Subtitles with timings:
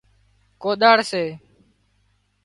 [0.61, 1.23] ڪوۮاۯ سي